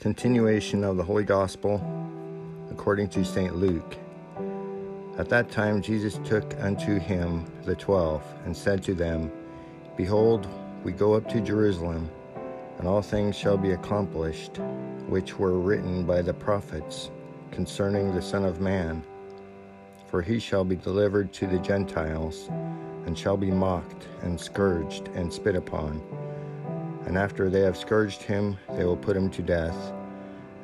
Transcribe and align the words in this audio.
Continuation 0.00 0.84
of 0.84 0.96
the 0.96 1.02
Holy 1.02 1.24
Gospel 1.24 1.82
according 2.70 3.08
to 3.08 3.24
St. 3.24 3.56
Luke. 3.56 3.96
At 5.18 5.28
that 5.28 5.50
time 5.50 5.82
Jesus 5.82 6.20
took 6.24 6.54
unto 6.60 7.00
him 7.00 7.44
the 7.64 7.74
twelve, 7.74 8.22
and 8.44 8.56
said 8.56 8.80
to 8.84 8.94
them, 8.94 9.32
Behold, 9.96 10.46
we 10.84 10.92
go 10.92 11.14
up 11.14 11.28
to 11.30 11.40
Jerusalem, 11.40 12.08
and 12.78 12.86
all 12.86 13.02
things 13.02 13.36
shall 13.36 13.56
be 13.56 13.72
accomplished, 13.72 14.58
which 15.08 15.36
were 15.36 15.58
written 15.58 16.04
by 16.06 16.22
the 16.22 16.32
prophets 16.32 17.10
concerning 17.50 18.14
the 18.14 18.22
Son 18.22 18.44
of 18.44 18.60
Man. 18.60 19.02
For 20.06 20.22
he 20.22 20.38
shall 20.38 20.64
be 20.64 20.76
delivered 20.76 21.32
to 21.32 21.48
the 21.48 21.58
Gentiles, 21.58 22.48
and 23.04 23.18
shall 23.18 23.36
be 23.36 23.50
mocked, 23.50 24.06
and 24.22 24.40
scourged, 24.40 25.08
and 25.16 25.32
spit 25.32 25.56
upon 25.56 26.00
and 27.08 27.16
after 27.16 27.48
they 27.48 27.62
have 27.62 27.76
scourged 27.76 28.22
him, 28.22 28.58
they 28.76 28.84
will 28.84 28.96
put 28.96 29.16
him 29.16 29.30
to 29.30 29.40
death. 29.40 29.94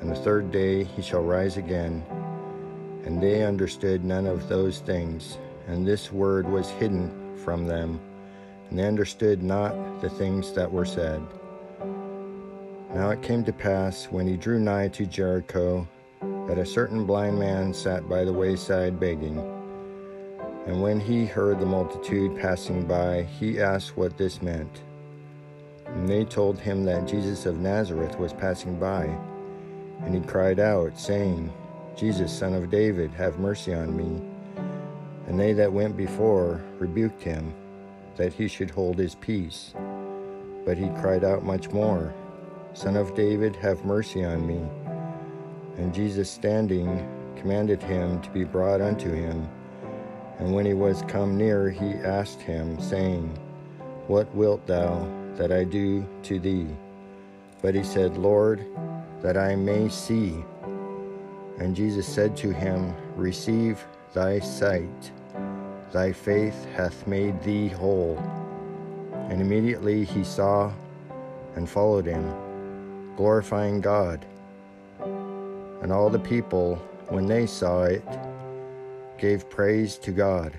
And 0.03 0.11
the 0.11 0.15
third 0.15 0.53
day 0.53 0.85
he 0.85 1.01
shall 1.01 1.23
rise 1.23 1.57
again. 1.57 2.05
And 3.07 3.19
they 3.21 3.45
understood 3.45 4.05
none 4.05 4.27
of 4.27 4.47
those 4.47 4.81
things, 4.81 5.39
and 5.69 5.87
this 5.87 6.13
word 6.13 6.47
was 6.47 6.69
hidden 6.69 7.35
from 7.39 7.67
them, 7.67 7.99
and 8.69 8.79
they 8.79 8.87
understood 8.87 9.43
not 9.43 10.03
the 10.03 10.11
things 10.11 10.53
that 10.53 10.71
were 10.71 10.85
said. 10.85 11.23
Now 12.95 13.09
it 13.09 13.23
came 13.23 13.43
to 13.45 13.53
pass, 13.53 14.05
when 14.11 14.27
he 14.27 14.37
drew 14.37 14.61
nigh 14.61 14.89
to 14.89 15.07
Jericho, 15.07 15.89
that 16.47 16.59
a 16.59 16.67
certain 16.67 17.07
blind 17.07 17.39
man 17.39 17.73
sat 17.73 18.07
by 18.07 18.23
the 18.23 18.33
wayside 18.35 19.01
begging. 19.01 19.39
And 20.67 20.83
when 20.83 21.01
he 21.01 21.25
heard 21.25 21.59
the 21.59 21.65
multitude 21.65 22.39
passing 22.39 22.87
by, 22.87 23.23
he 23.23 23.61
asked 23.61 23.97
what 23.97 24.19
this 24.19 24.43
meant. 24.43 24.83
And 25.87 26.09
they 26.09 26.25
told 26.25 26.59
him 26.59 26.85
that 26.85 27.07
Jesus 27.07 27.47
of 27.47 27.59
Nazareth 27.59 28.19
was 28.19 28.33
passing 28.33 28.79
by. 28.79 29.05
And 30.03 30.15
he 30.15 30.21
cried 30.21 30.61
out, 30.61 30.99
saying, 30.99 31.53
Jesus, 31.97 32.37
son 32.37 32.55
of 32.55 32.71
David, 32.71 33.11
have 33.13 33.39
mercy 33.39 33.73
on 33.75 33.97
me. 33.97 34.21
And 35.27 35.39
they 35.39 35.53
that 35.55 35.73
went 35.73 35.97
before 35.97 36.63
rebuked 36.79 37.23
him, 37.23 37.55
that 38.17 38.33
he 38.33 38.49
should 38.49 38.71
hold 38.71 38.99
his 38.99 39.15
peace. 39.15 39.75
But 40.65 40.77
he 40.77 40.89
cried 41.01 41.25
out 41.25 41.45
much 41.45 41.71
more, 41.71 42.13
Son 42.75 42.97
of 42.97 43.15
David, 43.15 43.55
have 43.57 43.85
mercy 43.85 44.25
on 44.25 44.47
me. 44.47 44.61
And 45.77 45.95
Jesus 45.95 46.29
standing 46.29 47.09
commanded 47.37 47.83
him 47.83 48.21
to 48.23 48.31
be 48.31 48.43
brought 48.43 48.81
unto 48.81 49.13
him. 49.13 49.49
And 50.39 50.53
when 50.53 50.67
he 50.67 50.75
was 50.75 51.03
come 51.03 51.37
near, 51.37 51.71
he 51.71 51.93
asked 51.93 52.41
him, 52.41 52.81
saying, 52.81 53.39
What 54.07 54.33
wilt 54.35 54.67
thou 54.67 55.09
that 55.37 55.51
I 55.51 55.65
do 55.65 56.07
to 56.25 56.39
thee? 56.39 56.67
But 57.63 57.75
he 57.75 57.83
said, 57.83 58.19
Lord, 58.19 58.65
that 59.23 59.39
I 59.39 59.57
may 59.57 59.89
see. 59.89 60.45
And 61.59 61.75
Jesus 61.75 62.07
said 62.07 62.37
to 62.39 62.53
him, 62.53 62.95
Receive 63.17 63.83
thy 64.13 64.41
sight. 64.41 65.11
Thy 65.91 66.13
faith 66.13 66.67
hath 66.77 67.07
made 67.07 67.43
thee 67.43 67.69
whole. 67.69 68.19
And 69.31 69.41
immediately 69.41 70.05
he 70.05 70.23
saw 70.23 70.71
and 71.57 71.67
followed 71.67 72.05
him, 72.05 72.31
glorifying 73.17 73.81
God. 73.81 74.27
And 75.81 75.91
all 75.91 76.11
the 76.11 76.19
people, 76.19 76.77
when 77.09 77.27
they 77.27 77.47
saw 77.47 77.85
it, 77.85 78.05
gave 79.17 79.49
praise 79.49 79.97
to 79.99 80.13
God. 80.13 80.53